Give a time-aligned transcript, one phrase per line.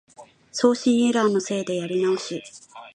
[0.51, 2.43] 送信エラーのせいでやり直し